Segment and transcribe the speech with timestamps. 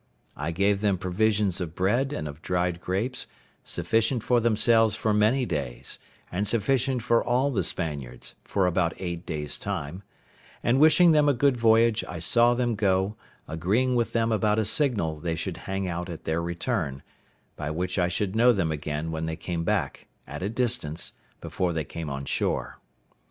[0.35, 3.27] I gave them provisions of bread and of dried grapes,
[3.63, 5.99] sufficient for themselves for many days,
[6.31, 10.01] and sufficient for all the Spaniards—for about eight days' time;
[10.63, 13.15] and wishing them a good voyage, I saw them go,
[13.47, 17.03] agreeing with them about a signal they should hang out at their return,
[17.55, 21.73] by which I should know them again when they came back, at a distance, before
[21.73, 22.79] they came on shore.